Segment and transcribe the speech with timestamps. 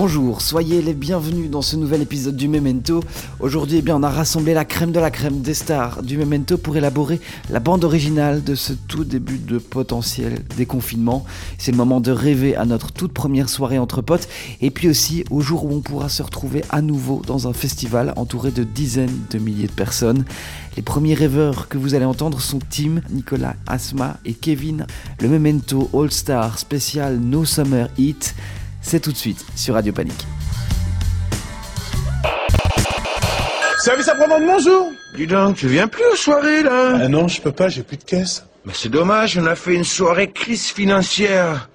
[0.00, 3.02] Bonjour, soyez les bienvenus dans ce nouvel épisode du Memento.
[3.40, 6.56] Aujourd'hui, eh bien, on a rassemblé la crème de la crème des stars du Memento
[6.56, 11.24] pour élaborer la bande originale de ce tout début de potentiel déconfinement.
[11.58, 14.28] C'est le moment de rêver à notre toute première soirée entre potes
[14.60, 18.12] et puis aussi au jour où on pourra se retrouver à nouveau dans un festival
[18.14, 20.24] entouré de dizaines de milliers de personnes.
[20.76, 24.86] Les premiers rêveurs que vous allez entendre sont Tim, Nicolas, Asma et Kevin.
[25.20, 28.36] Le Memento All Star spécial No Summer Heat.
[28.88, 30.26] C'est tout de suite sur Radio Panique.
[33.80, 37.52] Service après-vente, bonjour Dis donc, tu viens plus aux soirées, là Ah non, je peux
[37.52, 38.46] pas, j'ai plus de caisse.
[38.64, 41.68] Mais c'est dommage, on a fait une soirée crise financière.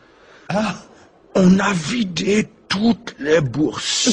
[0.49, 0.73] Ah
[1.35, 4.09] On a vidé toutes les bourses.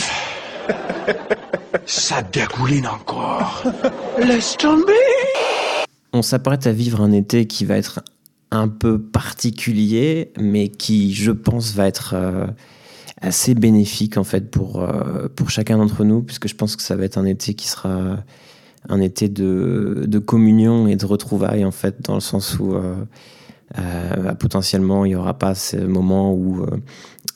[1.87, 3.62] Ça dégouline encore.
[4.19, 4.92] Laisse tomber
[6.12, 8.01] On s'apprête à vivre un été qui va être
[8.51, 12.47] un peu particulier, mais qui, je pense, va être euh,
[13.21, 16.97] assez bénéfique en fait pour, euh, pour chacun d'entre nous, puisque je pense que ça
[16.97, 18.17] va être un été qui sera
[18.89, 22.95] un été de, de communion et de retrouvailles en fait, dans le sens où euh,
[23.79, 26.65] euh, potentiellement il n'y aura pas ce moment où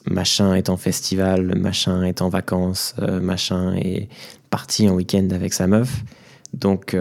[0.07, 4.09] machin est en festival, machin est en vacances, machin est
[4.51, 6.03] parti en week-end avec sa meuf.
[6.55, 6.97] Donc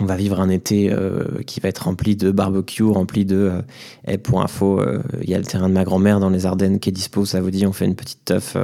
[0.00, 3.62] on va vivre un été euh, qui va être rempli de barbecue, rempli de.
[4.08, 6.78] euh, pour info, euh, il y a le terrain de ma grand-mère dans les Ardennes
[6.78, 7.24] qui est dispo.
[7.24, 8.56] Ça vous dit, on fait une petite teuf.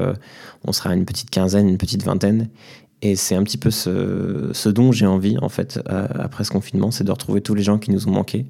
[0.64, 2.48] on sera une petite quinzaine, une petite vingtaine.
[3.04, 6.92] Et c'est un petit peu ce, ce dont j'ai envie, en fait, après ce confinement,
[6.92, 8.46] c'est de retrouver tous les gens qui nous ont manqué.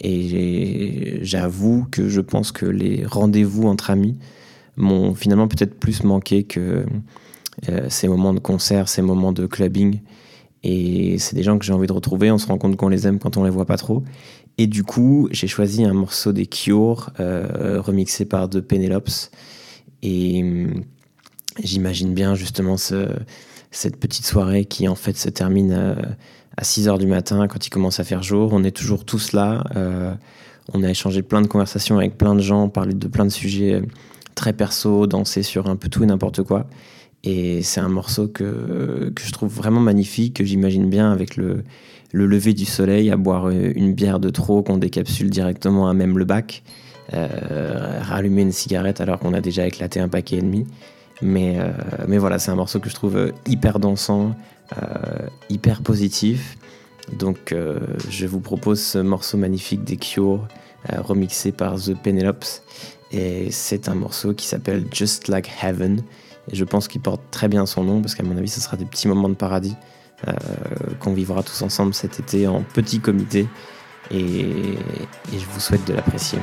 [0.00, 4.16] Et j'avoue que je pense que les rendez-vous entre amis
[4.76, 6.86] m'ont finalement peut-être plus manqué que
[7.88, 10.00] ces moments de concert, ces moments de clubbing.
[10.62, 12.30] Et c'est des gens que j'ai envie de retrouver.
[12.30, 14.02] On se rend compte qu'on les aime quand on les voit pas trop.
[14.58, 19.30] Et du coup, j'ai choisi un morceau des Cure, euh, remixé par The Penelopes.
[20.02, 20.84] Et hum,
[21.62, 23.08] j'imagine bien justement ce,
[23.70, 25.94] cette petite soirée qui en fait se termine euh,
[26.56, 28.50] à 6 heures du matin quand il commence à faire jour.
[28.52, 29.64] On est toujours tous là.
[29.76, 30.14] euh,
[30.72, 33.74] on a échangé plein de conversations avec plein de gens, parlé de plein de sujets
[33.74, 33.82] euh,
[34.34, 36.66] très perso, dansé sur un peu tout et n'importe quoi.
[37.24, 41.64] Et c'est un morceau que, que je trouve vraiment magnifique, que j'imagine bien avec le,
[42.12, 45.94] le lever du soleil, à boire euh, une bière de trop qu'on décapsule directement à
[45.94, 46.62] même le bac,
[47.12, 50.66] euh, rallumer une cigarette alors qu'on a déjà éclaté un paquet et demi.
[51.22, 51.72] Mais, euh,
[52.06, 54.34] mais voilà, c'est un morceau que je trouve euh, hyper dansant,
[55.48, 56.56] hyper positif.
[57.18, 57.52] Donc
[58.08, 60.46] je vous propose ce morceau magnifique des Cure,
[60.96, 62.62] remixé par The Penelopes.
[63.10, 66.04] Et c'est un morceau qui s'appelle Just Like Heaven.
[66.50, 68.76] Et je pense qu'il porte très bien son nom, parce qu'à mon avis, ce sera
[68.76, 69.76] des petits moments de paradis
[70.28, 70.32] euh,
[70.98, 73.48] qu'on vivra tous ensemble cet été en petit comité.
[74.10, 76.38] Et, et je vous souhaite de l'apprécier.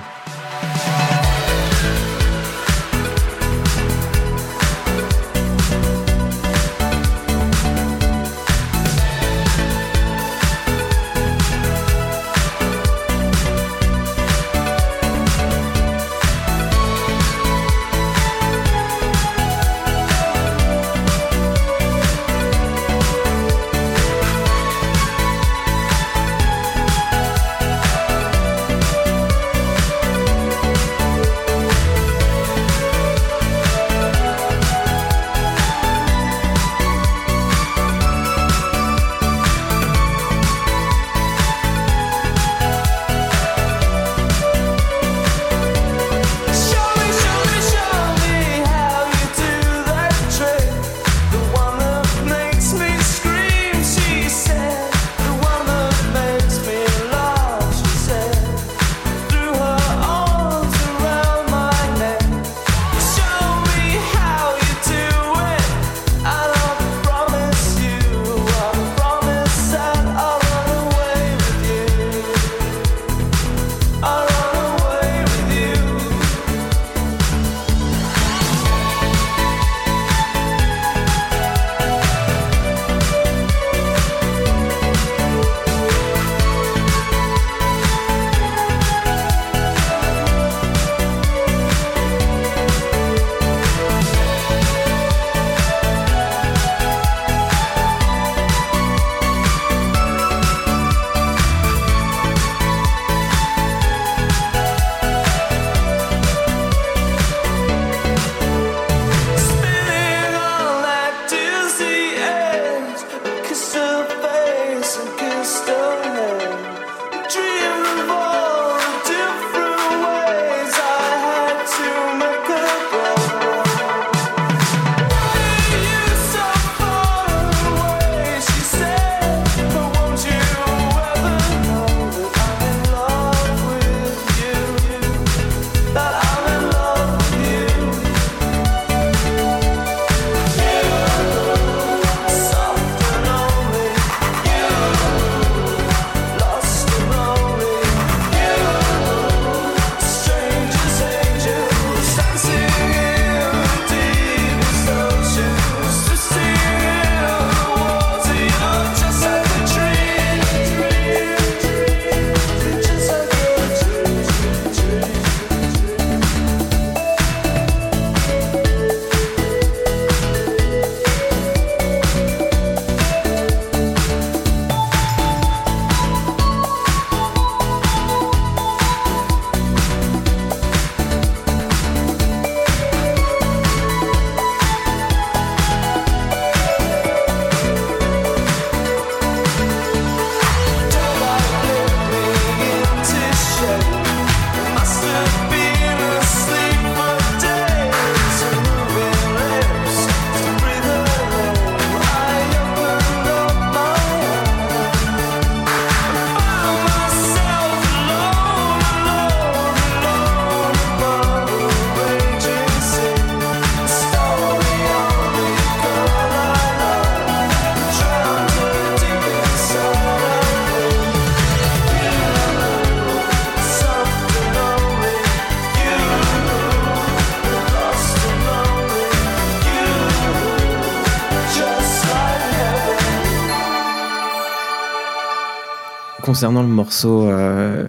[236.28, 237.88] Concernant le morceau euh,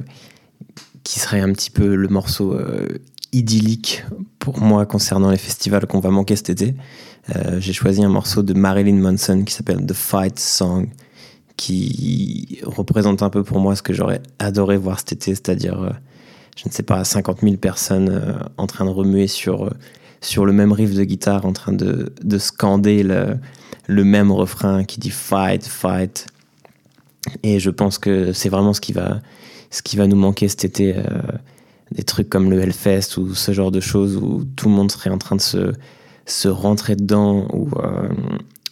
[1.02, 2.86] qui serait un petit peu le morceau euh,
[3.32, 4.04] idyllique
[4.38, 6.76] pour moi concernant les festivals qu'on va manquer cet été,
[7.34, 10.88] euh, j'ai choisi un morceau de Marilyn Manson qui s'appelle The Fight Song,
[11.56, 15.92] qui représente un peu pour moi ce que j'aurais adoré voir cet été, c'est-à-dire,
[16.56, 19.68] je ne sais pas, 50 000 personnes en train de remuer sur,
[20.20, 23.36] sur le même riff de guitare, en train de, de scander le,
[23.88, 26.28] le même refrain qui dit Fight, Fight.
[27.42, 29.20] Et je pense que c'est vraiment ce qui va,
[29.70, 30.96] ce qui va nous manquer cet été.
[30.96, 31.02] euh,
[31.92, 35.10] des trucs comme le Hellfest ou ce genre de choses où tout le monde serait
[35.10, 35.72] en train de se,
[36.26, 38.08] se rentrer dedans, où euh,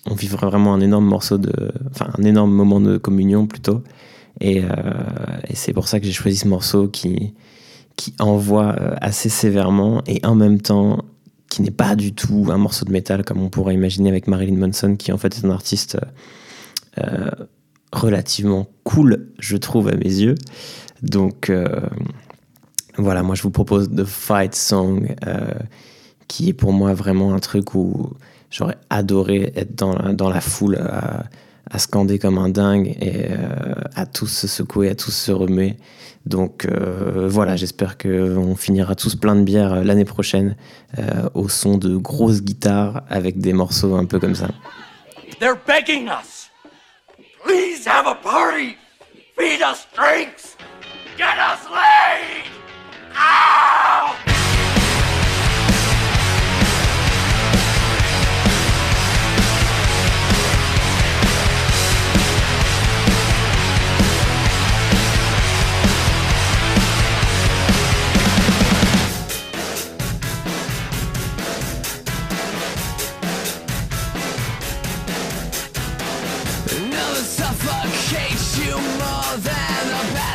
[0.06, 1.72] on vivrait vraiment un énorme morceau de.
[1.90, 3.82] Enfin, un énorme moment de communion plutôt.
[4.40, 4.68] Et, euh,
[5.54, 7.34] c'est pour ça que j'ai choisi ce morceau qui,
[7.96, 11.04] qui envoie assez sévèrement et en même temps
[11.48, 14.58] qui n'est pas du tout un morceau de métal comme on pourrait imaginer avec Marilyn
[14.58, 15.96] Manson, qui en fait est un artiste
[17.92, 20.34] relativement cool, je trouve, à mes yeux.
[21.02, 21.66] Donc euh,
[22.96, 25.52] voilà, moi je vous propose The Fight Song, euh,
[26.28, 28.12] qui est pour moi vraiment un truc où
[28.50, 31.24] j'aurais adoré être dans la, dans la foule à,
[31.70, 35.76] à scander comme un dingue et euh, à tous se secouer, à tous se remuer.
[36.24, 36.66] Donc
[37.28, 40.56] voilà, j'espère qu'on finira tous plein de bières euh, l'année prochaine
[41.34, 44.48] au son de grosses guitares avec des morceaux un peu comme ça.
[47.46, 48.76] Please have a party.
[49.38, 50.56] Feed us drinks.
[51.16, 52.42] Get us laid.
[53.14, 54.35] Ow!
[77.24, 80.25] Suffocates you more than the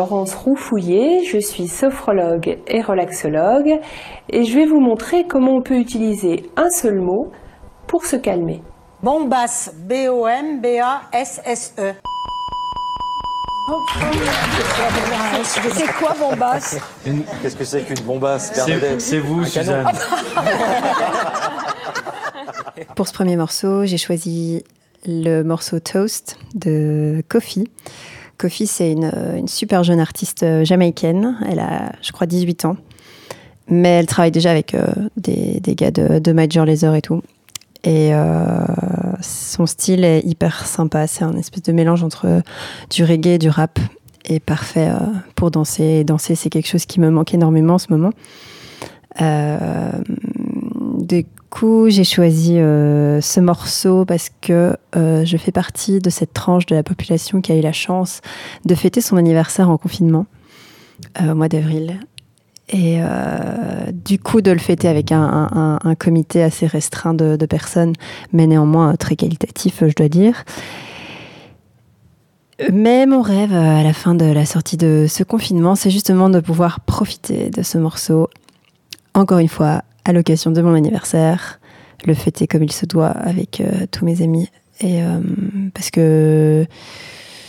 [0.00, 3.80] Laurence Roufouillet, je suis sophrologue et relaxologue
[4.30, 7.30] et je vais vous montrer comment on peut utiliser un seul mot
[7.86, 8.62] pour se calmer.
[9.02, 10.72] Bombasse, B-O-M-B-A-S-S-E.
[15.74, 16.78] C'est quoi bombasse
[17.42, 18.52] Qu'est-ce que c'est qu'une bombasse,
[18.98, 19.50] C'est- vous, Un canon.
[19.50, 19.86] Suzanne.
[22.96, 24.64] Pour ce premier morceau, j'ai choisi
[25.04, 27.68] le morceau Toast de Kofi.
[28.40, 31.36] Kofi, c'est une, super jeune artiste jamaïcaine.
[31.46, 32.76] Elle a, je crois, 18 ans.
[33.68, 37.22] mais elle travaille déjà avec euh, des, gars de, Major Lazer et tout.
[37.84, 38.64] Et euh,
[39.20, 41.06] son style est hyper sympa.
[41.06, 42.42] C'est un espèce de mélange entre
[42.90, 43.78] du reggae et du rap.
[44.24, 44.98] Et parfait euh,
[45.34, 45.84] pour danser.
[45.84, 48.12] Et danser, c'est quelque chose qui me manque énormément en ce moment.
[49.20, 49.90] Euh,
[51.50, 56.64] coup, j'ai choisi euh, ce morceau parce que euh, je fais partie de cette tranche
[56.66, 58.20] de la population qui a eu la chance
[58.64, 60.26] de fêter son anniversaire en confinement
[61.20, 62.00] euh, au mois d'avril.
[62.72, 63.00] Et
[63.92, 67.94] du coup, de le fêter avec un, comité assez restreint de, personnes,
[68.32, 70.44] mais néanmoins très qualitatif, je dois dire.
[72.72, 76.38] Mais mon rêve à la fin de la sortie de ce confinement, c'est justement de
[76.38, 78.28] pouvoir profiter de ce morceau,
[79.14, 81.60] encore une fois, à l'occasion de mon anniversaire,
[82.04, 84.48] le fêter comme il se doit avec euh, tous mes amis.
[84.80, 85.20] Et euh,
[85.72, 86.66] parce que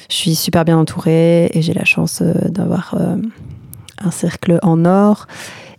[0.10, 2.96] je suis super bien entourée et j'ai la chance euh, d'avoir
[3.98, 5.26] un cercle en or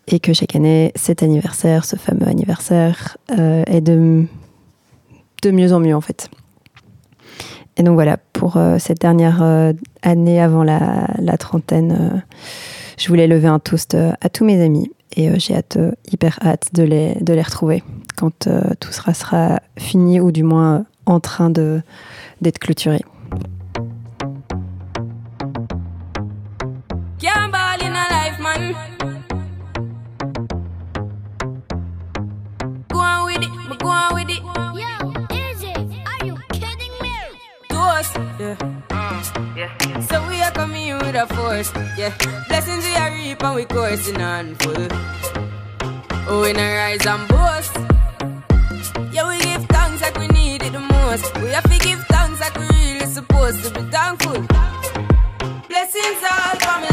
[0.09, 4.27] et que chaque année, cet anniversaire, ce fameux anniversaire, est de,
[5.45, 6.31] mieux en mieux en fait.
[7.77, 9.43] Et donc voilà, pour cette dernière
[10.03, 12.25] année avant la, trentaine,
[12.99, 16.39] je voulais lever un toast à tous mes amis et euh, j'ai hâte, euh, hyper
[16.45, 17.83] hâte de les, de les retrouver
[18.17, 21.83] quand euh, tout sera, sera fini ou du moins en train de-
[22.41, 23.01] d'être clôturé.
[38.41, 39.02] Yeah.
[39.57, 40.01] Yeah.
[40.01, 42.15] So we are coming in with a force, yeah.
[42.49, 44.89] Blessings we are reap and we coursing on full.
[46.29, 47.77] Oh, we not rise and boast.
[49.13, 51.35] Yeah, we give thanks like we need it the most.
[51.43, 54.41] We have to give thanks like we really supposed to be thankful.
[55.69, 56.92] Blessings all for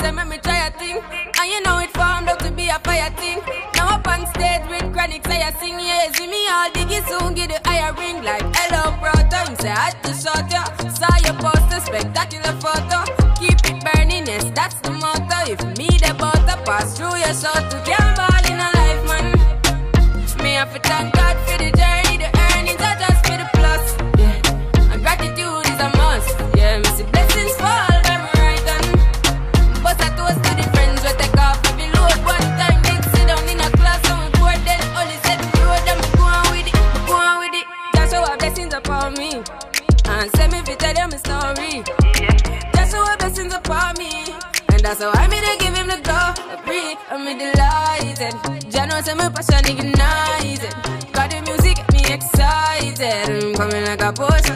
[0.00, 2.78] say make me try a thing, and you know it formed out to be a
[2.80, 3.40] fire thing.
[3.74, 7.34] Now up on stage with chronic, say I sing, yeah, see me all diggy soon,
[7.34, 9.50] get the higher ring like hello, brother.
[9.50, 13.04] You say I to shot ya, saw your poster, spectacular photo.
[13.38, 15.52] Keep it burning, yes, that's the motto.
[15.52, 19.26] If me the butter pass through your shot to gamble in a life, man.
[20.42, 21.35] Me have to thank God
[49.36, 50.72] passion ignited.
[51.12, 53.44] Got the music get me excited.
[53.44, 54.55] I'm coming like a potion.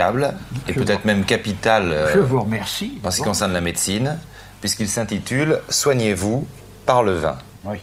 [0.00, 0.34] Remarquable
[0.68, 2.98] et peut-être même capital euh, Je vous remercie.
[3.04, 4.18] en ce qui concerne la médecine,
[4.60, 6.46] puisqu'il s'intitule Soignez-vous
[6.86, 7.36] par le vin.
[7.64, 7.78] Oui.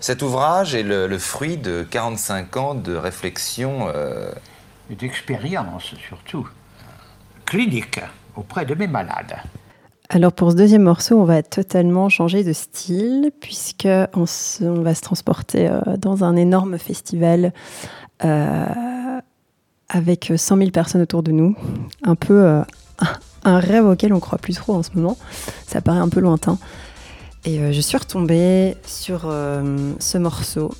[0.00, 3.88] Cet ouvrage est le, le fruit de 45 ans de réflexion.
[3.94, 4.32] euh,
[4.90, 6.48] Et d'expérience surtout,
[7.46, 8.00] clinique,
[8.36, 9.36] auprès de mes malades.
[10.08, 14.82] Alors pour ce deuxième morceau, on va totalement changer de style puisque on, se- on
[14.82, 17.52] va se transporter euh, dans un énorme festival
[18.24, 18.66] euh,
[19.92, 21.54] avec 100 000 personnes autour de nous.
[22.02, 22.62] Un peu euh,
[23.44, 25.16] un rêve auquel on croit plus trop en ce moment.
[25.66, 26.58] Ça paraît un peu lointain.
[27.44, 30.72] Et euh, je suis retombée sur euh, ce morceau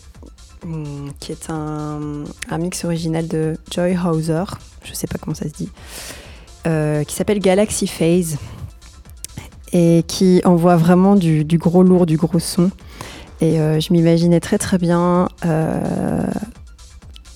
[0.64, 2.00] hum, qui est un,
[2.58, 4.44] mix original de Joy Hauser,
[4.84, 5.68] je sais pas comment ça se dit,
[6.66, 8.38] euh, qui s'appelle Galaxy Phase
[9.72, 12.70] et qui envoie vraiment du, du gros lourd, du gros son.
[13.42, 16.22] Et euh, je m'imaginais très très bien euh,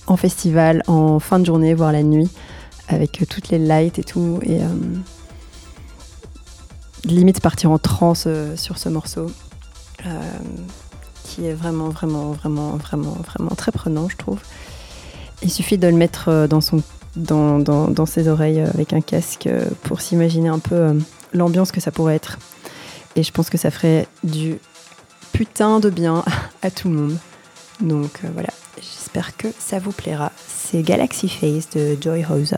[0.07, 2.29] en festival, en fin de journée, voire la nuit,
[2.87, 4.39] avec euh, toutes les lights et tout.
[4.43, 4.67] Et euh,
[7.03, 9.29] limite partir en transe euh, sur ce morceau.
[11.23, 14.39] qui est vraiment, vraiment, vraiment, vraiment, vraiment très prenant, je trouve.
[15.43, 16.81] Il suffit de le mettre dans, son,
[17.15, 19.49] dans, dans, dans ses oreilles avec un casque
[19.83, 20.97] pour s'imaginer un peu
[21.33, 22.39] l'ambiance que ça pourrait être.
[23.15, 24.57] Et je pense que ça ferait du
[25.33, 26.23] putain de bien
[26.61, 27.17] à tout le monde.
[27.81, 28.49] Donc voilà,
[29.07, 30.33] j'espère que ça vous plaira.
[30.47, 32.57] C'est Galaxy Face de Joy Hauser.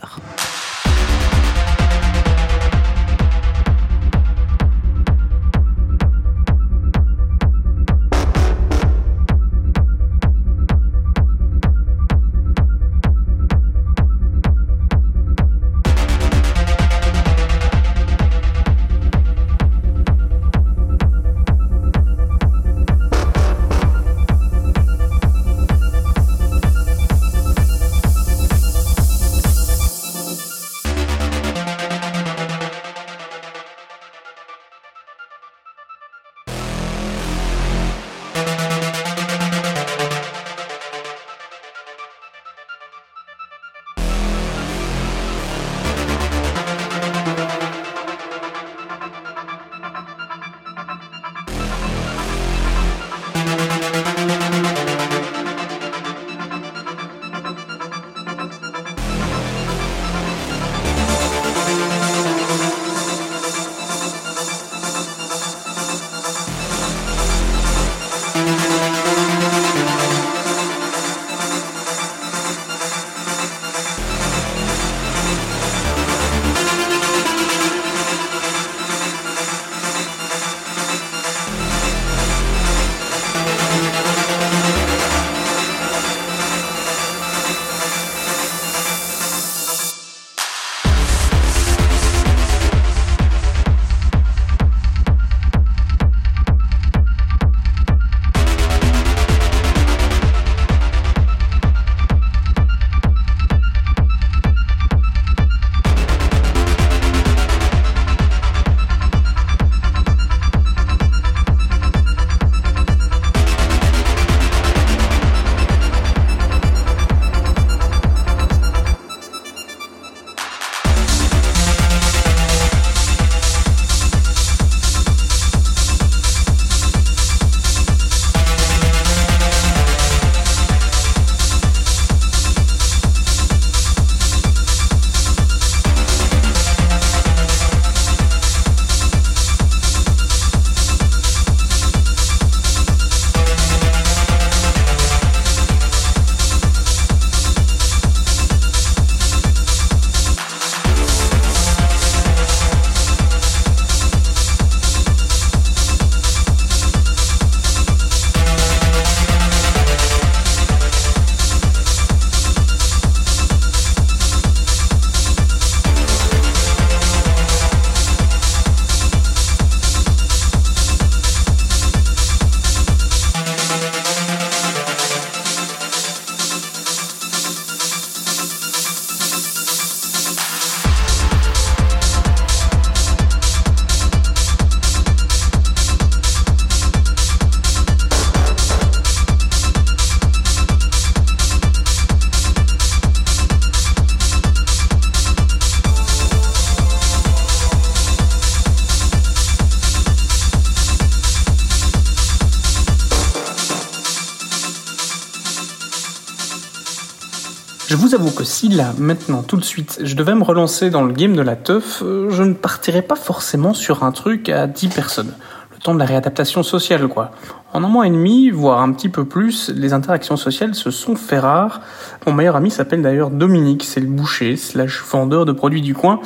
[208.10, 211.12] Vous avoue que si là, maintenant, tout de suite, je devais me relancer dans le
[211.12, 214.88] game de la teuf, euh, je ne partirais pas forcément sur un truc à 10
[214.88, 215.32] personnes.
[215.72, 217.30] Le temps de la réadaptation sociale, quoi.
[217.72, 221.14] En un mois et demi, voire un petit peu plus, les interactions sociales se sont
[221.14, 221.82] fait rares.
[222.26, 226.20] Mon meilleur ami s'appelle d'ailleurs Dominique, c'est le boucher, slash vendeur de produits du coin.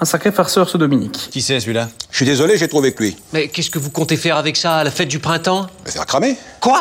[0.00, 1.28] Un sacré farceur, ce Dominique.
[1.30, 1.88] Qui c'est celui-là?
[2.10, 3.16] Je suis désolé, j'ai trouvé que lui.
[3.32, 5.68] Mais qu'est-ce que vous comptez faire avec ça à la fête du printemps?
[5.86, 6.36] Me faire cramer.
[6.60, 6.80] Quoi?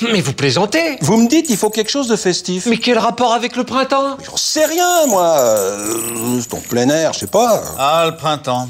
[0.00, 2.66] Mais vous plaisantez Vous me dites, il faut quelque chose de festif.
[2.66, 4.16] Mais quel rapport avec le printemps?
[4.24, 5.36] J'en sais rien, moi.
[5.38, 7.62] Euh, c'est en plein air, je sais pas.
[7.78, 8.68] Ah, le printemps.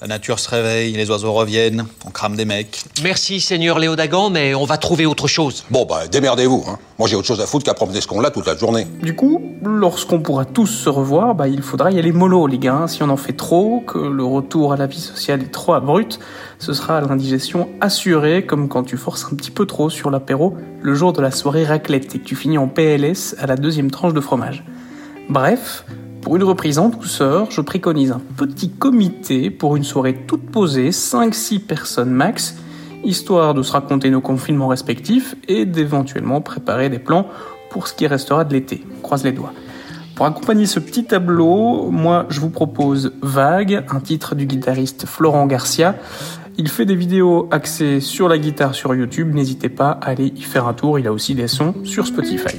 [0.00, 2.84] La nature se réveille, les oiseaux reviennent, on crame des mecs.
[3.02, 5.64] Merci, Seigneur Léodagan, mais on va trouver autre chose.
[5.70, 6.78] Bon, bah, démerdez-vous, hein.
[7.00, 8.86] Moi, j'ai autre chose à foutre qu'à promener ce qu'on-là toute la journée.
[9.02, 12.86] Du coup, lorsqu'on pourra tous se revoir, bah, il faudra y aller mollo, les gars.
[12.86, 16.20] Si on en fait trop, que le retour à la vie sociale est trop abrupt,
[16.60, 20.94] ce sera l'indigestion assurée, comme quand tu forces un petit peu trop sur l'apéro le
[20.94, 24.14] jour de la soirée raclette et que tu finis en PLS à la deuxième tranche
[24.14, 24.64] de fromage.
[25.28, 25.84] Bref,
[26.20, 30.90] pour une reprise en douceur, je préconise un petit comité pour une soirée toute posée,
[30.90, 32.56] 5-6 personnes max,
[33.04, 37.26] histoire de se raconter nos confinements respectifs et d'éventuellement préparer des plans
[37.70, 38.84] pour ce qui restera de l'été.
[39.02, 39.52] Croise les doigts.
[40.16, 45.46] Pour accompagner ce petit tableau, moi je vous propose Vague, un titre du guitariste Florent
[45.46, 45.94] Garcia.
[46.56, 50.42] Il fait des vidéos axées sur la guitare sur YouTube, n'hésitez pas à aller y
[50.42, 52.56] faire un tour, il a aussi des sons sur Spotify.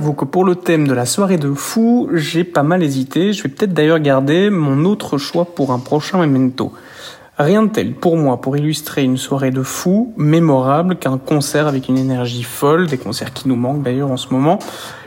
[0.00, 3.34] Que pour le thème de la soirée de fou, j'ai pas mal hésité.
[3.34, 6.72] Je vais peut-être d'ailleurs garder mon autre choix pour un prochain memento.
[7.36, 11.88] Rien de tel pour moi pour illustrer une soirée de fou mémorable qu'un concert avec
[11.90, 14.58] une énergie folle, des concerts qui nous manquent d'ailleurs en ce moment,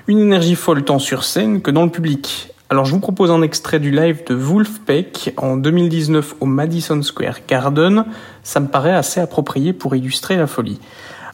[0.07, 2.53] une énergie folle tant sur scène que dans le public.
[2.69, 7.39] Alors je vous propose un extrait du live de Wolfpack en 2019 au Madison Square
[7.47, 8.05] Garden.
[8.43, 10.79] Ça me paraît assez approprié pour illustrer la folie.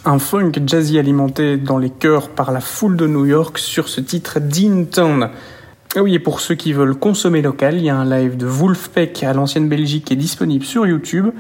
[0.06, 4.00] Un funk jazzy alimenté dans les chœurs par la foule de New York sur ce
[4.00, 5.30] titre Dean Town.
[5.96, 8.46] Ah oui, et pour ceux qui veulent consommer local, il y a un live de
[8.46, 11.32] Wolfpack à l'ancienne Belgique qui est disponible sur YouTube.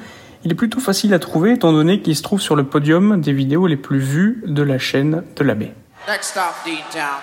[0.43, 3.33] Il est plutôt facile à trouver étant donné qu'il se trouve sur le podium des
[3.33, 5.73] vidéos les plus vues de la chaîne de la baie.
[6.07, 7.21] Next stop, Dean Town.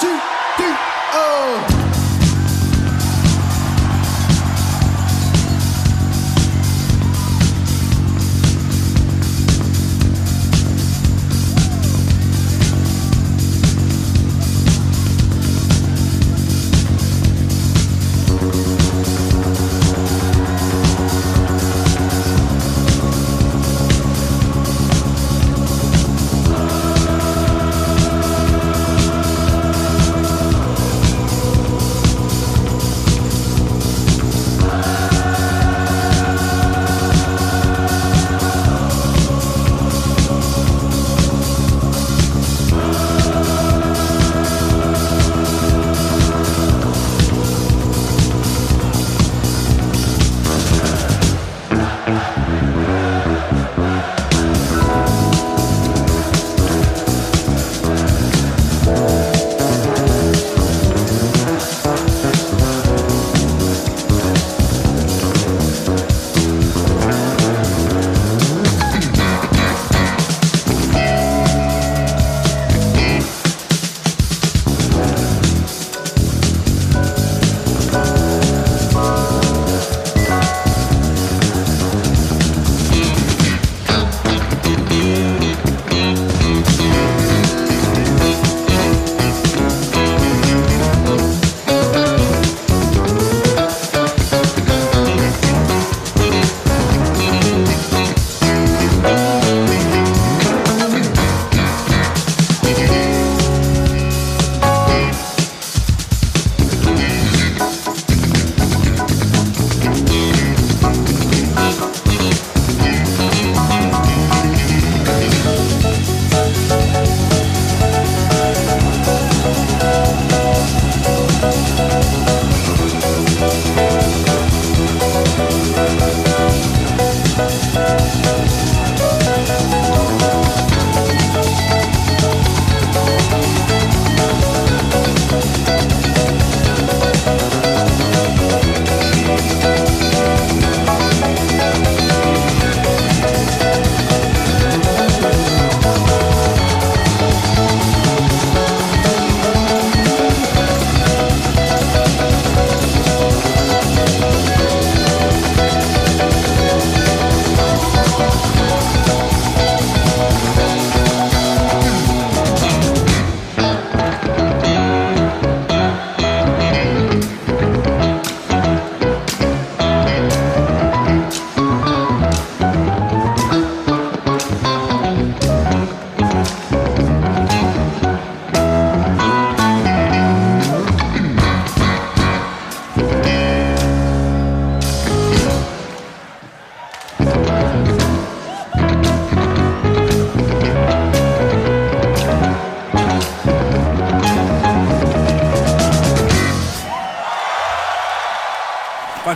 [0.00, 0.08] Two,
[0.56, 0.64] two,
[1.14, 1.93] oh!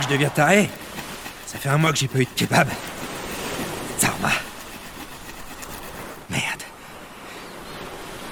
[0.09, 0.69] Deviens taré.
[1.45, 2.67] Ça fait un mois que j'ai pas eu de kebab.
[3.99, 4.31] Zarma.
[6.29, 6.63] Merde.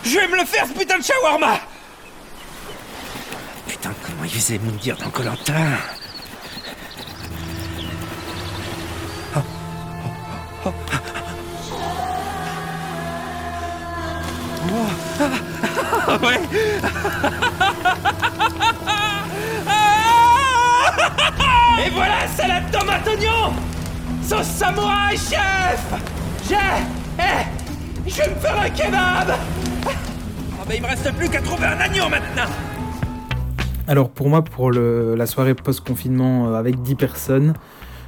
[0.04, 1.60] Je vais me le faire, ce putain de shawarma
[3.68, 5.78] Putain, comment il faisait me dire dans Colantin
[33.89, 37.54] Alors pour moi, pour la soirée post-confinement euh, avec 10 personnes,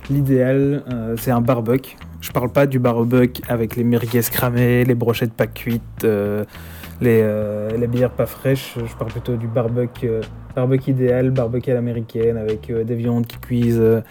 [0.09, 1.95] l'idéal euh, c'est un barbecue.
[2.19, 6.43] Je parle pas du barbecue avec les merguez cramées, les brochettes pas cuites, euh,
[6.99, 8.75] les, bières pas fraîches.
[8.75, 10.09] Je parle plutôt du barbecue,
[10.53, 14.03] barbecue idéal, barbecue à l'américaine avec des viandes qui cuisent,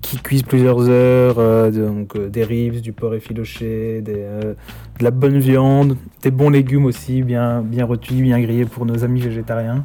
[0.00, 5.98] qui cuisent plusieurs heures, donc des ribs, du porc effiloché, des, de la bonne viande,
[6.22, 9.84] des bons légumes aussi, bien, bien rôtis, bien grillés pour nos amis végétariens.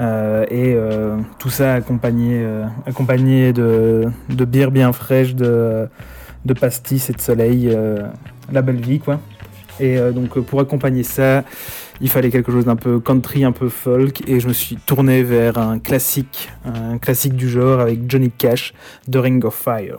[0.00, 5.88] Euh, et euh, tout ça accompagné, euh, accompagné de, de bien fraîche, de,
[6.60, 7.76] pastis et de soleil,
[8.52, 9.20] la belle vie quoi.
[9.80, 11.42] Et donc pour accompagner ça,
[12.00, 15.22] il fallait quelque chose d'un peu country, un peu folk, et je me suis tourné
[15.22, 18.72] vers un classique, un classique du genre avec Johnny Cash,
[19.10, 19.98] The Ring of Fire.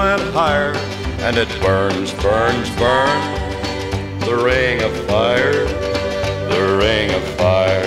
[0.00, 0.72] went higher.
[1.26, 4.24] And it burns, burns, burns.
[4.24, 5.66] The ring of fire,
[6.48, 7.84] the ring of fire.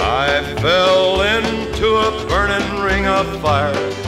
[0.00, 4.07] I fell into a burning ring of fire.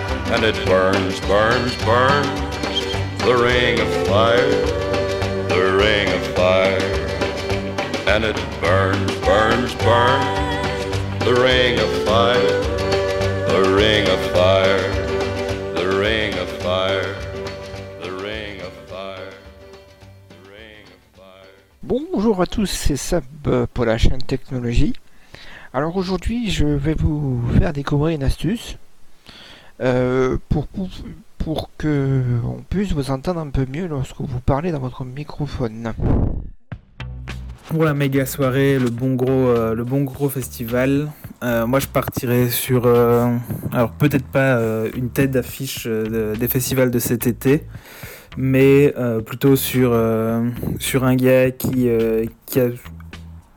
[0.33, 2.27] And it burns, burns, burns.
[3.19, 4.51] The ring of fire,
[5.49, 6.79] the ring of fire.
[8.07, 10.41] And it burns, burns, burns.
[11.25, 12.61] The ring of fire,
[13.51, 14.81] the ring of fire,
[15.75, 17.13] the ring of fire,
[18.01, 19.33] the ring of fire.
[21.83, 24.93] Bonjour à tous, c'est Sab euh, pour la chaîne Technologie.
[25.73, 28.77] Alors aujourd'hui, je vais vous faire découvrir une astuce
[29.81, 30.67] euh, pour,
[31.37, 35.93] pour, que on puisse vous entendre un peu mieux lorsque vous parlez dans votre microphone.
[37.67, 41.09] Pour la méga soirée, le bon gros, euh, le bon gros festival,
[41.43, 44.59] euh, moi je partirais sur, alors peut-être pas
[44.95, 47.63] une tête d'affiche de- des festivals de cet été,
[48.37, 48.93] mais
[49.25, 49.97] plutôt sur,
[50.79, 51.87] sur un gars qui,
[52.45, 52.67] qui, a,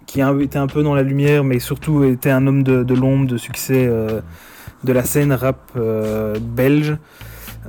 [0.07, 3.37] qui été un peu dans la lumière, mais surtout était un homme de, l'ombre, de
[3.37, 3.91] succès
[4.85, 6.97] de la scène rap euh, belge,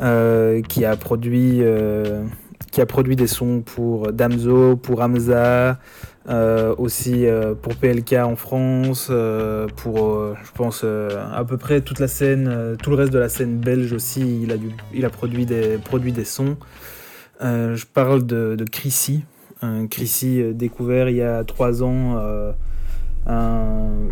[0.02, 2.24] euh, qui a produit, euh,
[2.72, 5.80] qui a produit des sons pour Damso, pour Hamza,
[6.78, 7.26] aussi
[7.62, 9.12] pour PLK en France,
[9.76, 13.60] pour, je pense, à peu près toute la scène, tout le reste de la scène
[13.60, 16.58] belge aussi, il a, produit, des, produit des sons.
[17.42, 19.24] Je parle de, de Chrissy,
[19.92, 22.20] Chrissy découvert il y a trois ans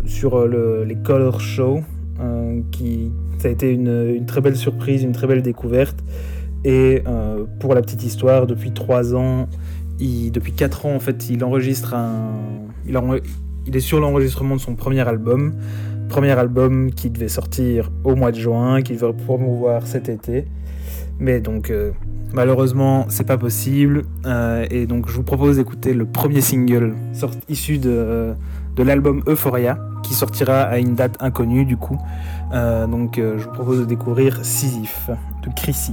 [0.06, 1.82] sur le, les Color Show,
[2.20, 5.96] euh, qui, ça a été une, très belle surprise, une très belle découverte.
[6.64, 9.48] Et euh, pour la petite histoire, depuis trois ans,
[10.00, 12.32] il- depuis 4 ans, en fait, il enregistre un.
[12.86, 15.54] Il, est sur l'enregistrement de son premier album.
[16.08, 20.44] Premier album qui devait sortir au mois de juin, qu'il veut promouvoir cet été.
[21.18, 21.92] Mais donc, euh,
[22.32, 24.04] malheureusement, c'est pas possible.
[24.26, 26.94] Euh, et donc, je vous propose d'écouter le premier single
[27.48, 28.34] issu de,
[28.76, 31.98] de l'album Euphoria, qui sortira à une date inconnue, du coup.
[32.52, 35.10] Euh, donc, euh, je vous propose de découvrir Sisyphe
[35.42, 35.92] de Chrissy.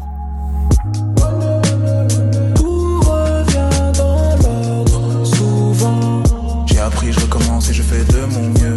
[6.66, 8.71] J'ai appris, je recommence et je fais de mon mieux.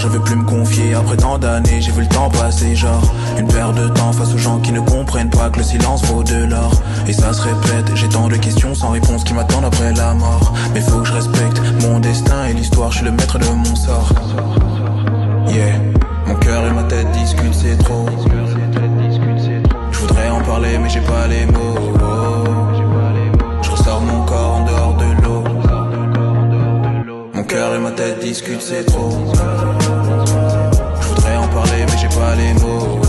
[0.00, 1.80] Je veux plus me confier après tant d'années.
[1.80, 3.02] J'ai vu le temps passer, genre
[3.38, 6.22] une paire de temps face aux gens qui ne comprennent pas que le silence vaut
[6.22, 6.72] de l'or.
[7.06, 10.54] Et ça se répète, j'ai tant de questions sans réponse qui m'attendent après la mort.
[10.72, 13.76] Mais faut que je respecte mon destin et l'histoire, je suis le maître de mon
[13.76, 14.08] sort.
[15.48, 15.74] Yeah,
[16.26, 18.06] mon cœur et ma tête discutent, c'est trop.
[19.92, 21.92] Je voudrais en parler, mais j'ai pas les mots.
[23.62, 25.44] Je ressors mon corps en dehors de l'eau.
[27.34, 29.10] Mon cœur et ma tête discutent, c'est trop.
[31.52, 33.00] Parler, mais j'ai pas les mots.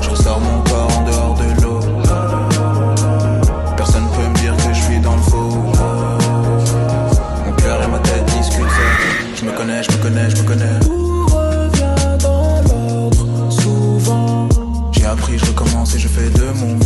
[0.00, 1.80] Je ressors mon corps en dehors de l'eau.
[3.76, 5.50] Personne peut me dire que je suis dans le faux.
[7.46, 8.66] Mon cœur et ma tête discutent.
[9.36, 10.80] Je me connais, je me connais, je me connais.
[10.80, 13.50] Tout revient dans l'ordre.
[13.50, 14.48] Souvent,
[14.92, 16.76] j'ai appris, je recommence et je fais de mon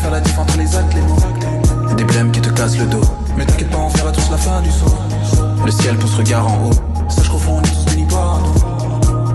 [0.00, 1.94] faire la diff entre les actes, les mots.
[1.96, 3.00] Des blèmes qui te cassent le dos.
[3.36, 4.96] Mais t'inquiète pas, on fera tous la fin du saut.
[5.64, 7.08] Le ciel pousse regard en haut.
[7.08, 7.80] Sache qu'au fond, on est.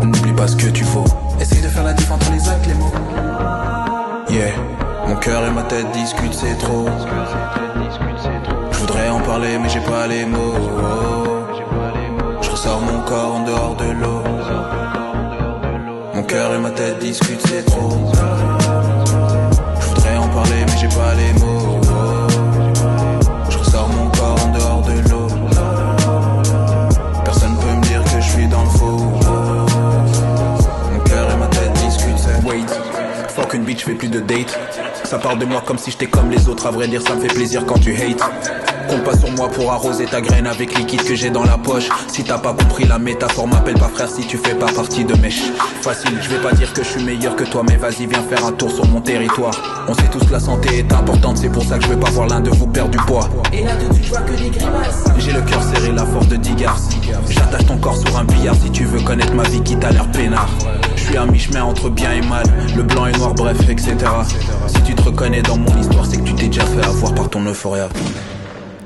[0.06, 1.04] N'oublie pas ce que tu vaux.
[1.40, 2.92] Essaye de faire la diff entre les actes, les mots.
[4.30, 4.52] Yeah,
[5.08, 6.88] mon cœur et ma tête discutent, c'est trop.
[8.72, 10.54] Je voudrais en parler, mais j'ai pas les mots.
[12.42, 14.24] Je ressors mon corps en dehors de l'eau.
[16.14, 18.12] Mon cœur et ma tête discutent, c'est trop.
[20.36, 21.80] Parler, mais j'ai pas les mots.
[23.50, 25.28] Je ressors mon corps en dehors de l'eau.
[27.24, 28.98] Personne peut me dire que je suis dans le faux.
[30.92, 32.66] Mon cœur et ma tête discutent, Wait,
[33.30, 34.60] fuck une bitch, fais plus de date.
[35.06, 36.68] Ça parle de moi comme si j'étais comme les autres.
[36.68, 38.75] À vrai dire, ça me fait plaisir quand tu hates.
[38.90, 41.90] Compte pas sur moi pour arroser ta graine avec liquide que j'ai dans la poche.
[42.08, 45.14] Si t'as pas compris la métaphore, m'appelle pas frère si tu fais pas partie de
[45.16, 48.06] mes ch- Facile, je vais pas dire que je suis meilleur que toi, mais vas-y,
[48.06, 49.54] viens faire un tour sur mon territoire.
[49.88, 52.10] On sait tous que la santé est importante, c'est pour ça que je vais pas
[52.12, 53.28] voir l'un de vous perdre du poids.
[53.54, 55.04] Et là tout de suite, je vois que des grimaces.
[55.18, 56.90] J'ai le cœur serré, la force de 10 garces.
[57.30, 60.10] J'attache ton corps sur un billard si tu veux connaître ma vie qui t'a l'air
[60.12, 60.50] peinard.
[60.96, 63.96] Je suis à mi-chemin entre bien et mal, le blanc et noir, bref, etc.
[64.68, 67.30] Si tu te reconnais dans mon histoire, c'est que tu t'es déjà fait avoir par
[67.30, 67.90] ton euphoria.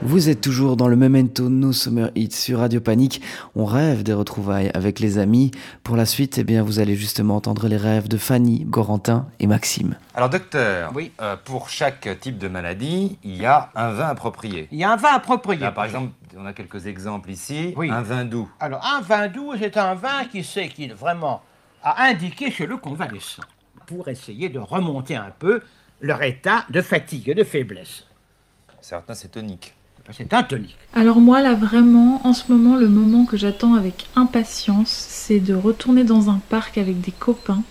[0.02, 3.22] Vous êtes toujours dans le Memento No Summer Hits sur Radio Panique.
[3.54, 5.52] On rêve des retrouvailles avec les amis.
[5.84, 9.48] Pour la suite, eh bien, vous allez justement entendre les rêves de Fanny, Gorantin et
[9.48, 9.98] Maxime.
[10.16, 11.12] Alors, docteur, oui.
[11.44, 14.70] pour chaque type de maladie, il y a un vin approprié.
[14.72, 15.60] Il y a un vin approprié.
[15.60, 17.74] Là, par exemple, on a quelques exemples ici.
[17.76, 17.92] Oui.
[17.92, 18.50] Un vin doux.
[18.62, 21.42] Alors, un vin doux, c'est un vin qui sait qu'il vraiment
[21.84, 23.44] a indiqué chez le convalescent
[23.86, 25.60] pour essayer de remonter un peu
[26.00, 28.06] leur état de fatigue et de faiblesse.
[28.80, 29.76] Certains, c'est tonique.
[30.12, 30.48] C'est un.
[30.94, 35.54] Alors moi là vraiment en ce moment le moment que j'attends avec impatience c'est de
[35.54, 37.64] retourner dans un parc avec des copains,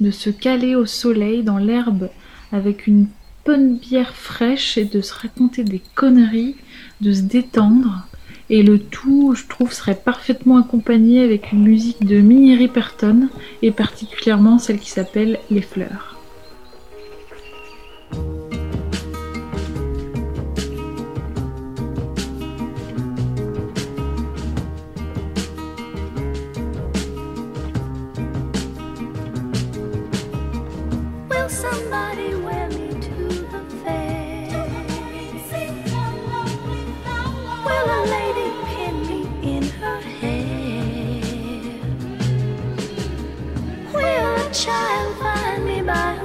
[0.00, 2.10] de se caler au soleil dans l'herbe
[2.52, 3.06] avec une
[3.46, 6.56] bonne bière fraîche et de se raconter des conneries,
[7.00, 8.06] de se détendre
[8.50, 13.28] et le tout je trouve serait parfaitement accompagné avec une musique de Minnie Riperton
[13.62, 16.18] et particulièrement celle qui s'appelle Les Fleurs.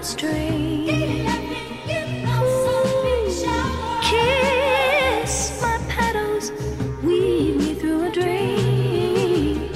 [0.09, 0.85] String.
[4.09, 6.51] Kiss my petals,
[7.03, 9.69] weave me through a dream.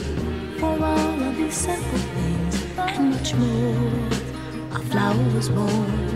[0.60, 6.10] For all of these simple things and much more, a flower was born.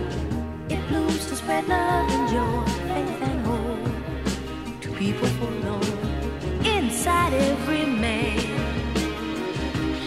[0.69, 6.65] It blooms to spread love and joy, faith and hope to people forlorn.
[6.65, 8.37] Inside every man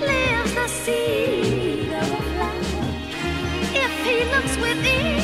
[0.01, 1.50] lives the seed
[4.11, 5.20] he looks within,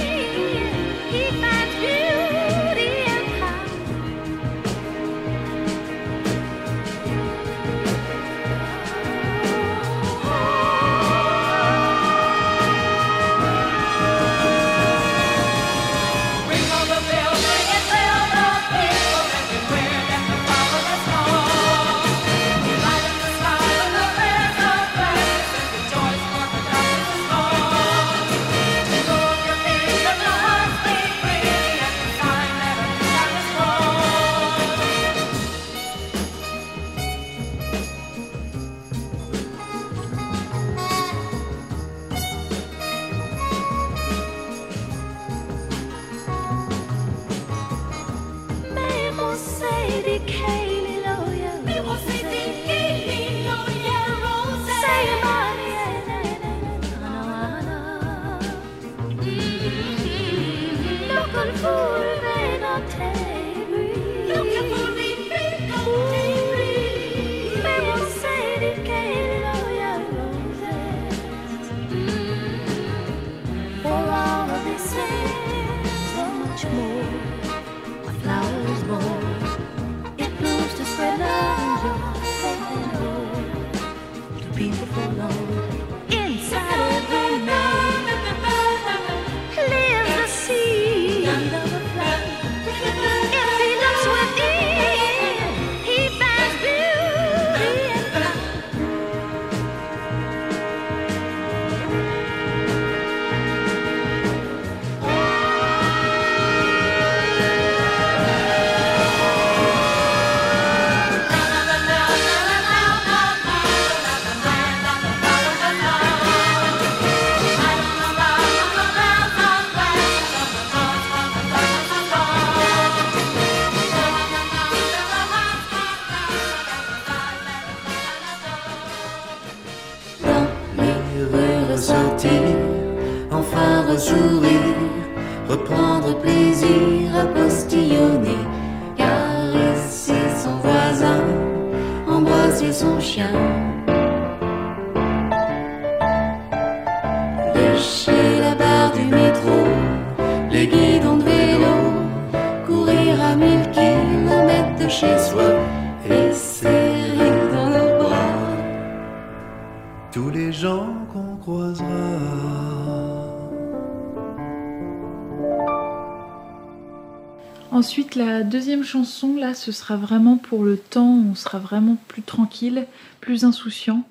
[168.16, 172.22] La deuxième chanson, là, ce sera vraiment pour le temps où on sera vraiment plus
[172.22, 172.86] tranquille,
[173.20, 174.04] plus insouciant.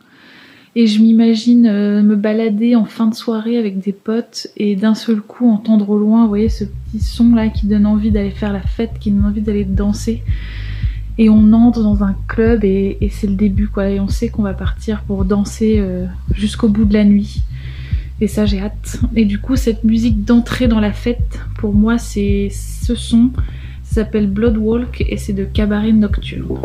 [0.76, 4.94] Et je m'imagine euh, me balader en fin de soirée avec des potes et d'un
[4.94, 8.30] seul coup entendre au loin, vous voyez, ce petit son là qui donne envie d'aller
[8.30, 10.22] faire la fête, qui donne envie d'aller danser.
[11.18, 13.90] Et on entre dans un club et, et c'est le début, quoi.
[13.90, 17.42] Et on sait qu'on va partir pour danser euh, jusqu'au bout de la nuit.
[18.22, 19.00] Et ça, j'ai hâte.
[19.16, 23.32] Et du coup, cette musique d'entrée dans la fête, pour moi, c'est ce son.
[23.96, 26.60] S'appelle Blood Walk et c'est de Cabaret Nocturne.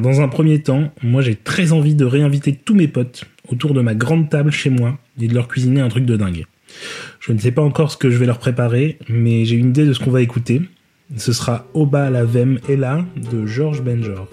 [0.00, 3.80] Dans un premier temps, moi j'ai très envie de réinviter tous mes potes autour de
[3.80, 6.44] ma grande table chez moi et de leur cuisiner un truc de dingue.
[7.20, 9.86] Je ne sais pas encore ce que je vais leur préparer, mais j'ai une idée
[9.86, 10.62] de ce qu'on va écouter.
[11.16, 14.28] Ce sera Oba la Vem Ella de Georges Benjor.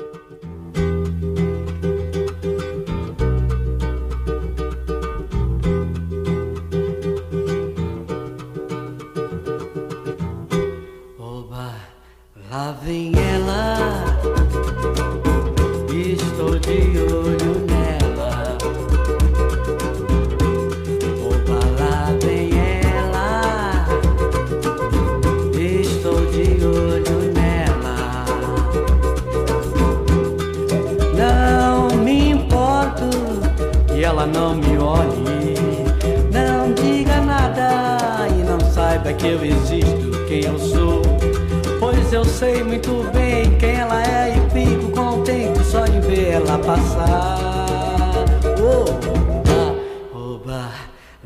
[46.46, 48.26] Ela passar.
[48.62, 49.76] Oba,
[50.14, 50.72] oba,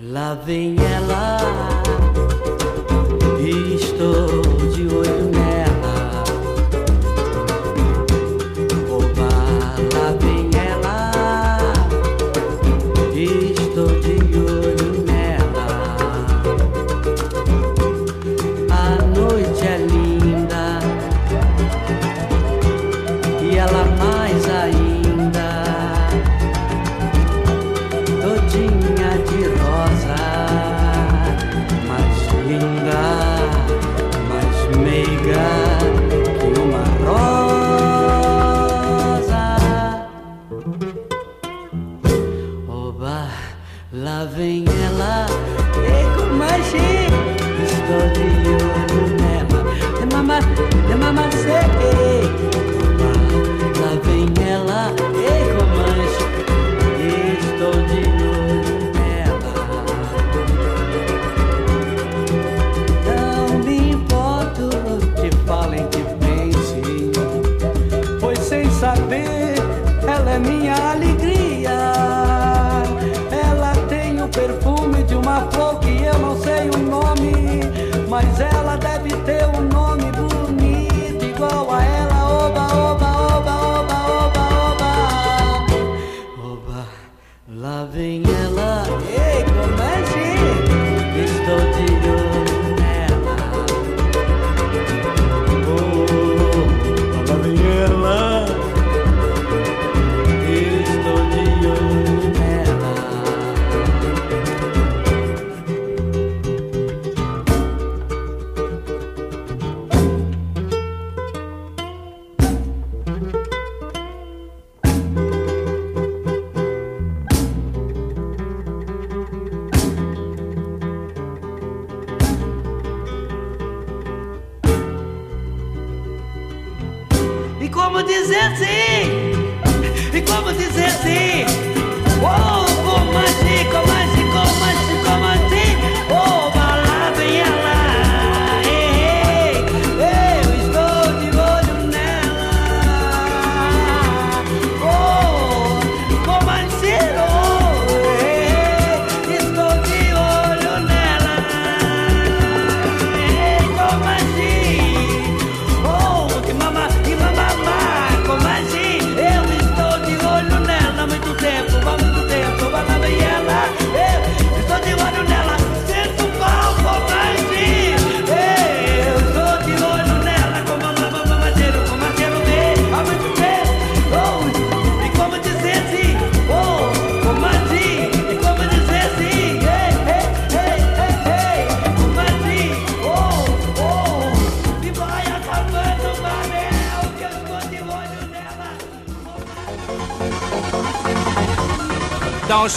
[0.01, 1.37] lá vem ela.
[3.75, 4.41] Estou
[4.73, 5.28] de olho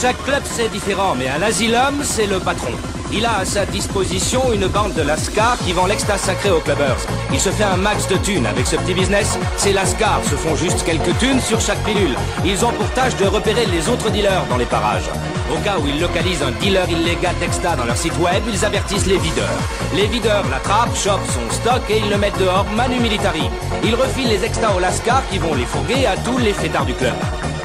[0.02, 2.72] chaque club, c'est différent, mais un asylum, c'est le patron.
[3.12, 6.96] Il a à sa disposition une bande de lascars qui vend l'exta sacré aux clubbers.
[7.32, 9.38] Il se fait un max de thunes avec ce petit business.
[9.56, 12.16] Ces lascars se font juste quelques thunes sur chaque pilule.
[12.44, 15.08] Ils ont pour tâche de repérer les autres dealers dans les parages.
[15.52, 19.06] Au cas où ils localisent un dealer illégal d'exta dans leur site web, ils avertissent
[19.06, 19.60] les videurs.
[19.94, 23.48] Les videurs l'attrapent, chopent son stock et ils le mettent dehors manu militari.
[23.84, 26.94] Ils refilent les extas aux lascars qui vont les fourguer à tous les fêtards du
[26.94, 27.14] club.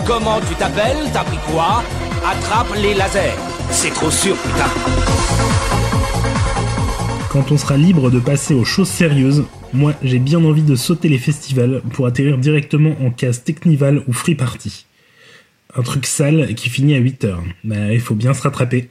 [0.06, 1.10] Comment tu t'appelles?
[1.12, 1.84] T'as pris quoi?
[2.30, 3.32] Attrape les lasers.
[3.72, 4.68] C'est trop sûr, putain.
[7.32, 11.08] Quand on sera libre de passer aux choses sérieuses, moi j'ai bien envie de sauter
[11.08, 14.88] les festivals pour atterrir directement en case Technival ou Free Party.
[15.74, 17.38] Un truc sale qui finit à 8h.
[17.64, 18.90] Bah, il faut bien se rattraper.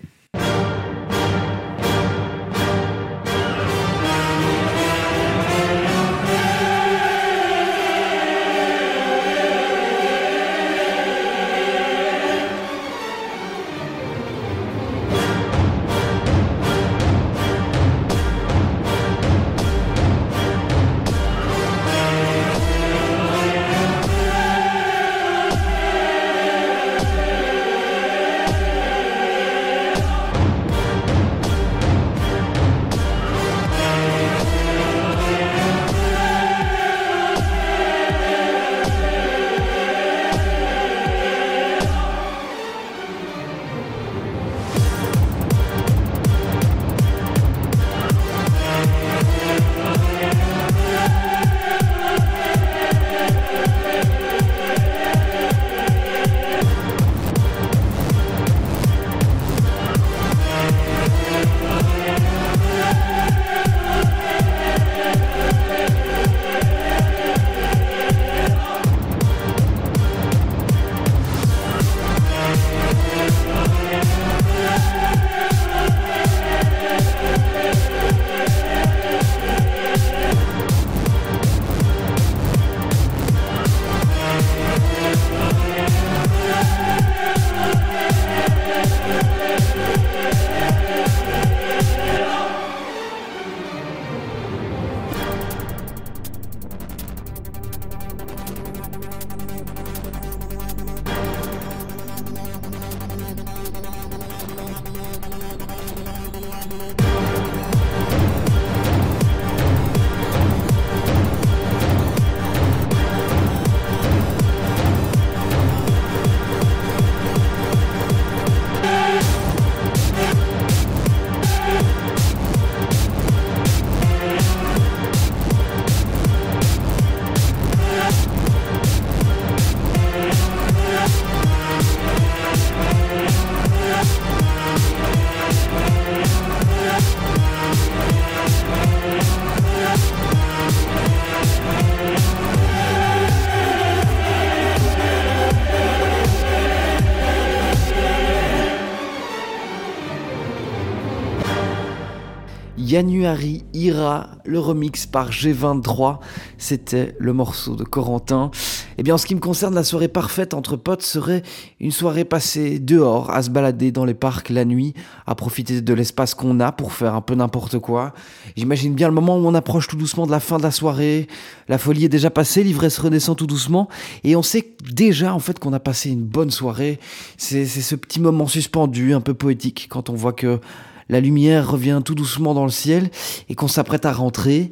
[152.97, 156.19] Yanuari Ira, le remix par G23,
[156.57, 158.51] c'était le morceau de Corentin.
[158.97, 161.43] Eh bien, en ce qui me concerne, la soirée parfaite entre potes serait
[161.79, 164.95] une soirée passée dehors, à se balader dans les parcs la nuit,
[165.27, 168.15] à profiter de l'espace qu'on a pour faire un peu n'importe quoi.
[168.57, 171.27] J'imagine bien le moment où on approche tout doucement de la fin de la soirée,
[171.69, 173.89] la folie est déjà passée, l'ivresse redescend tout doucement,
[174.25, 176.99] et on sait déjà en fait qu'on a passé une bonne soirée.
[177.37, 180.61] C'est ce petit moment suspendu, un peu poétique, quand on voit que
[181.09, 183.11] la lumière revient tout doucement dans le ciel
[183.49, 184.71] et qu'on s'apprête à rentrer.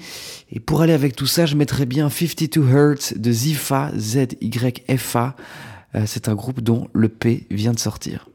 [0.51, 5.37] Et pour aller avec tout ça, je mettrais bien 52 Hertz de Zifa, Z-Y-F-A.
[5.95, 8.29] Euh, c'est un groupe dont le P vient de sortir.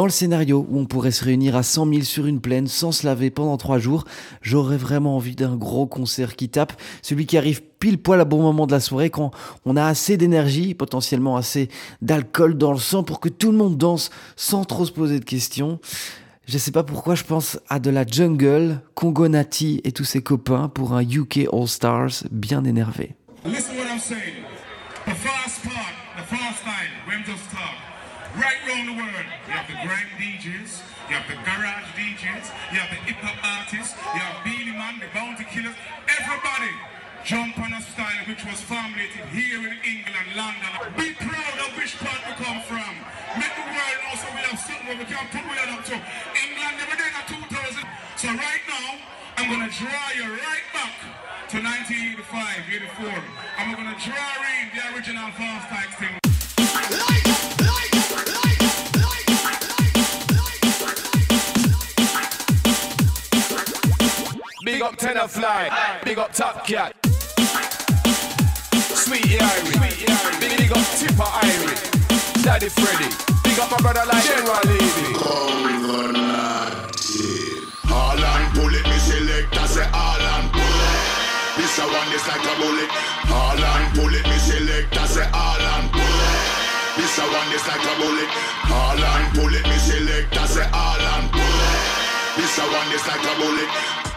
[0.00, 2.90] Dans le scénario où on pourrait se réunir à 100 000 sur une plaine sans
[2.90, 4.06] se laver pendant trois jours,
[4.40, 6.72] j'aurais vraiment envie d'un gros concert qui tape,
[7.02, 9.30] celui qui arrive pile poil à bon moment de la soirée quand
[9.66, 11.68] on a assez d'énergie, potentiellement assez
[12.00, 15.24] d'alcool dans le sang pour que tout le monde danse sans trop se poser de
[15.26, 15.80] questions.
[16.46, 20.22] Je sais pas pourquoi je pense à de la jungle, Congo Nati et tous ses
[20.22, 23.16] copains pour un UK All Stars bien énervé.
[28.38, 32.78] Right round the world, you have the grime DJs, you have the garage DJs, you
[32.78, 35.74] have the hip hop artists, you have Beanie Man, the bounty killers.
[36.06, 36.70] Everybody
[37.26, 40.70] jump on a style which was formulated here in England, London.
[40.94, 42.94] Be proud of which part we come from.
[43.34, 45.96] Make the world know so we have something we can put we up to.
[45.98, 47.82] England never did a 2000.
[48.14, 49.10] So right now,
[49.42, 50.94] I'm gonna draw you right back
[51.50, 53.10] to 1985, 84.
[53.58, 56.29] And we're gonna draw in the original Fast Tax thing.
[64.70, 66.00] Big up Tenor Fly.
[66.04, 66.94] big up Top Cat.
[68.94, 69.74] Sweetie Irie,
[70.38, 71.74] big, up Tipper Irie.
[72.44, 73.10] Daddy Freddy,
[73.42, 75.10] big up my brother like General Levy.
[77.90, 78.98] All and it, me
[82.30, 82.90] like a bullet.
[83.26, 86.46] All and pull it, me select, I say all and pull it.
[86.94, 88.30] This a one is like a bullet.
[88.70, 92.38] All and pull it, me select, I say all and pull it.
[92.38, 94.09] This a one is like a bullet.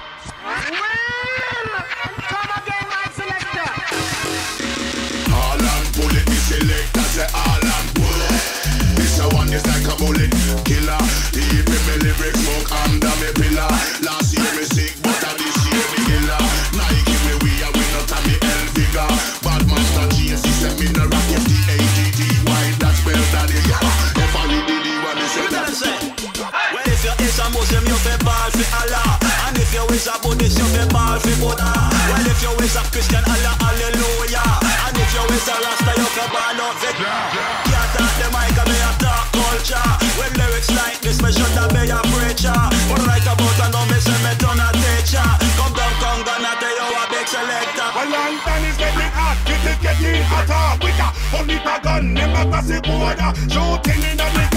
[10.04, 10.32] Bullet
[10.66, 10.98] killer.
[11.32, 13.13] Deep in me lyrics, smoke me
[31.24, 31.72] feel Buddha.
[32.12, 34.44] Well, if you is a Christian, Allah, hallelujah.
[34.60, 38.58] And if you is a Rasta, you feel bad out for Can't talk the mic,
[38.60, 39.90] and me a talk culture.
[40.20, 42.60] When lyrics like this, me should have be a preacher.
[42.92, 45.28] But right about and now me say me turn a teacher.
[45.56, 47.88] Come down, come down, I tell you a big selector.
[47.96, 50.84] Well, London is getting hot, this is getting hotter.
[50.84, 51.08] With a
[51.40, 53.32] only a gun, never pass the border.
[53.48, 54.53] Shooting in the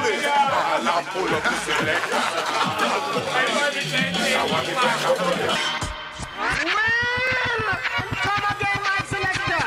[0.00, 0.24] police.
[0.24, 2.20] And now pull up the selector.
[6.40, 6.90] Man!
[8.24, 9.62] Come again, my selector.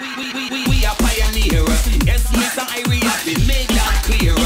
[0.00, 1.82] We, we, we, we, are pioneers.
[2.04, 2.64] Yes, Mr.
[2.78, 4.45] Irie, we made that clear.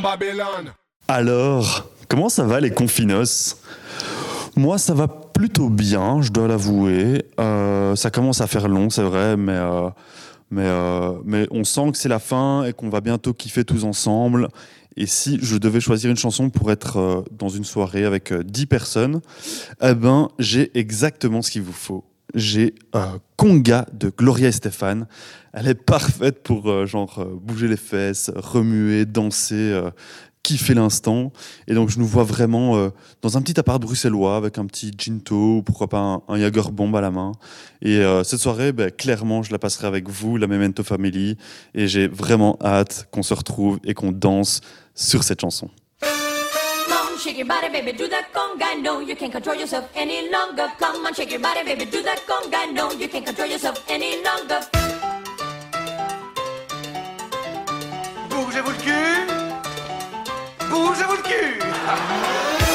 [0.00, 0.72] Babylon.
[1.08, 3.56] Alors, comment ça va les confinos?
[4.56, 7.24] Moi, ça va plutôt bien, je dois l'avouer.
[7.38, 9.90] Euh, ça commence à faire long, c'est vrai, mais, euh,
[10.50, 13.84] mais, euh, mais on sent que c'est la fin et qu'on va bientôt kiffer tous
[13.84, 14.48] ensemble.
[14.96, 18.66] Et si je devais choisir une chanson pour être dans une soirée avec euh, 10
[18.66, 19.20] personnes,
[19.82, 22.04] eh ben, j'ai exactement ce qu'il vous faut.
[22.34, 25.06] J'ai euh, Conga de Gloria Estefan.
[25.52, 29.90] Elle est parfaite pour euh, genre euh, bouger les fesses, remuer, danser, euh,
[30.42, 31.32] kiffer l'instant.
[31.66, 35.56] Et donc je nous vois vraiment dans un petit appart bruxellois avec un petit ginto
[35.56, 37.32] ou pourquoi pas un, un bomb à la main.
[37.82, 41.36] Et cette soirée, ben, clairement, je la passerai avec vous, la Memento Family.
[41.74, 44.60] Et j'ai vraiment hâte qu'on se retrouve et qu'on danse
[44.94, 45.68] sur cette chanson.
[47.18, 48.80] Shake your body, baby, do that conga.
[48.82, 50.70] No, you can't control yourself any longer.
[50.78, 52.72] Come on, shake your body, baby, do that conga.
[52.72, 54.60] No, you can't control yourself any longer.
[58.28, 59.26] Bougez-vous cul
[60.70, 62.56] Bougez-vous cul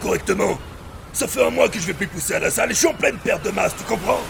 [0.00, 0.58] correctement.
[1.12, 2.88] Ça fait un mois que je vais plus pousser à la salle et je suis
[2.88, 4.20] en pleine perte de masse, tu comprends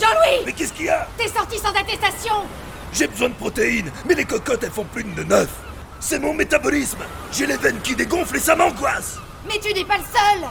[0.00, 2.34] Jean-Louis Mais qu'est-ce qu'il y a T'es sorti sans attestation
[2.92, 5.48] J'ai besoin de protéines, mais les cocottes elles font plus de neuf.
[5.98, 6.98] C'est mon métabolisme.
[7.32, 9.18] J'ai les veines qui dégonflent et ça m'angoisse.
[9.48, 10.48] Mais tu n'es pas le seul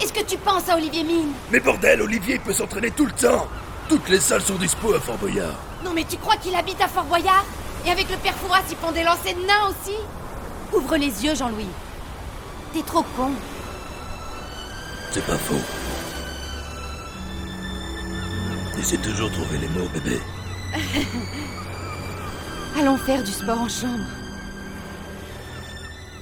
[0.00, 3.12] Est-ce que tu penses à Olivier Mine Mais bordel, Olivier il peut s'entraîner tout le
[3.12, 3.46] temps.
[3.88, 5.56] Toutes les salles sont dispo à Fort Boyard.
[5.84, 7.44] Non mais tu crois qu'il habite à Fort Boyard
[7.86, 9.96] Et avec le père Fouras, ils font des lancers de nains aussi
[10.72, 11.68] Ouvre les yeux, Jean-Louis.
[12.72, 13.30] T'es trop con.
[15.10, 15.54] C'est pas faux.
[18.78, 20.18] Et c'est toujours trouver les mots, bébé.
[22.78, 24.04] Allons faire du sport en chambre.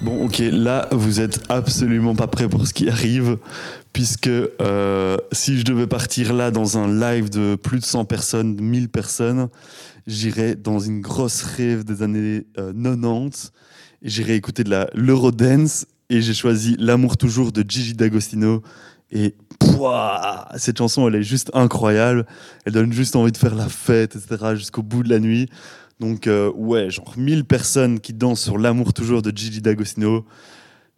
[0.03, 3.39] Bon, ok, là, vous êtes absolument pas prêts pour ce qui arrive,
[3.93, 8.61] puisque euh, si je devais partir là dans un live de plus de 100 personnes,
[8.61, 9.49] 1000 personnes,
[10.07, 13.53] j'irais dans une grosse rêve des années euh, 90,
[14.03, 18.63] et j'irais écouter de la l'Eurodance, et j'ai choisi L'amour toujours de Gigi D'Agostino,
[19.11, 22.27] et pouah, cette chanson, elle est juste incroyable,
[22.65, 25.49] elle donne juste envie de faire la fête, etc., jusqu'au bout de la nuit.
[26.01, 30.27] Donc, euh, ouais, genre 1000 personnes qui dansent sur L'amour toujours de Gigi D'Agostino.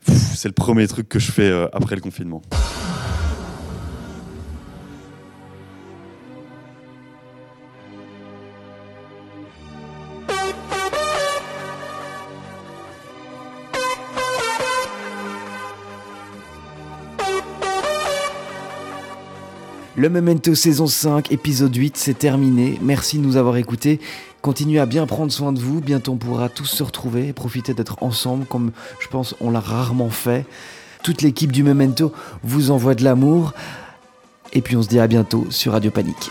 [0.06, 2.42] C'est le premier truc que je fais euh, après le confinement.
[19.98, 22.78] Le Memento saison 5, épisode 8, c'est terminé.
[22.80, 23.98] Merci de nous avoir écoutés.
[24.42, 25.80] Continuez à bien prendre soin de vous.
[25.80, 28.70] Bientôt, on pourra tous se retrouver et profiter d'être ensemble, comme
[29.00, 30.46] je pense on l'a rarement fait.
[31.02, 32.12] Toute l'équipe du Memento
[32.44, 33.54] vous envoie de l'amour.
[34.52, 36.30] Et puis, on se dit à bientôt sur Radio Panique.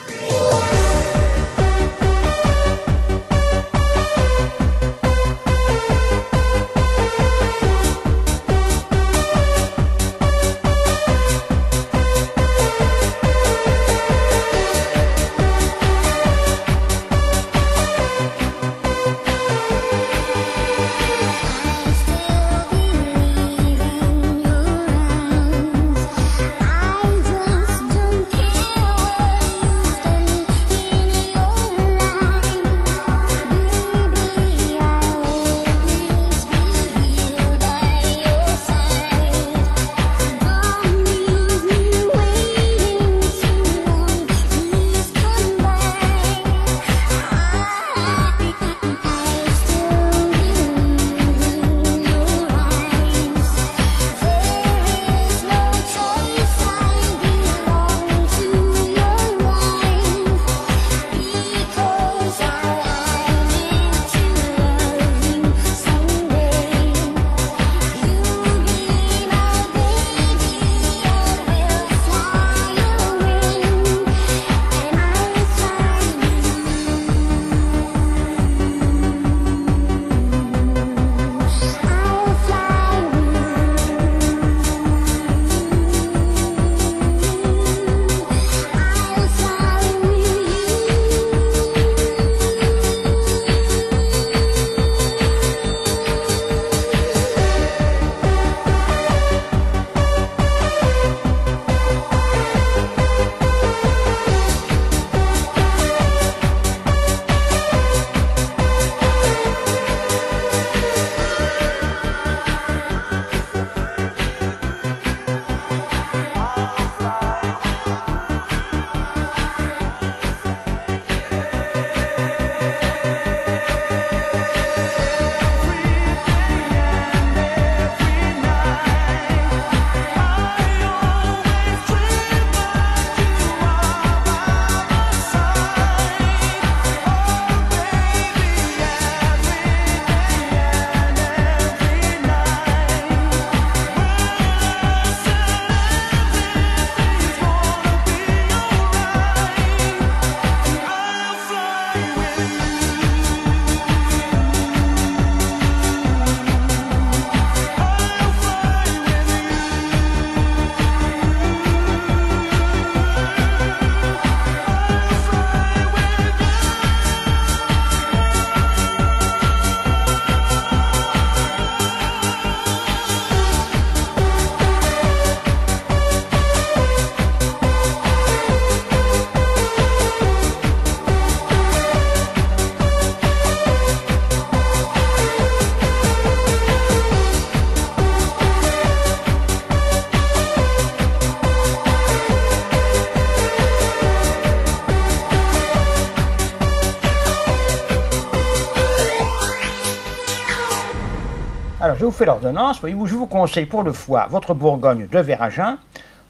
[201.97, 202.79] Je vous fais l'ordonnance.
[202.79, 205.77] Voyez-vous, je vous conseille pour le foie, votre Bourgogne, deux verres à jeun.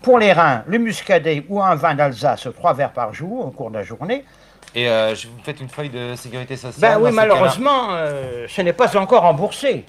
[0.02, 3.69] Pour les reins, le muscadet ou un vin d'Alsace, trois verres par jour au cours
[3.69, 4.23] de la journée.
[4.76, 8.61] Et euh, je vous faites une feuille de sécurité sociale Ben oui, malheureusement, euh, ce
[8.61, 9.85] n'est pas encore remboursé.